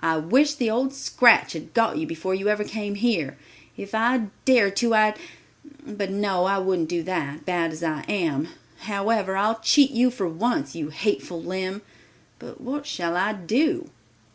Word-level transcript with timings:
I 0.00 0.16
wish 0.16 0.54
the 0.54 0.70
Old 0.70 0.94
Scratch 0.94 1.52
had 1.52 1.74
got 1.74 1.98
you 1.98 2.06
before 2.06 2.34
you 2.34 2.48
ever 2.48 2.64
came 2.64 2.94
here. 2.94 3.36
If 3.76 3.94
I 3.94 4.28
dared 4.46 4.74
to 4.76 4.94
I'd—but 4.94 6.10
no, 6.10 6.46
I 6.46 6.56
wouldn't 6.56 6.88
do 6.88 7.02
that, 7.02 7.44
bad 7.44 7.72
as 7.72 7.82
I 7.82 8.00
am. 8.08 8.48
However, 8.86 9.36
I'll 9.36 9.60
cheat 9.60 9.90
you 9.90 10.10
for 10.10 10.26
once, 10.30 10.74
you 10.74 10.88
hateful 10.88 11.42
limb! 11.42 11.82
But 12.38 12.58
what 12.58 12.86
shall 12.86 13.18
I 13.18 13.34
do?" 13.34 13.90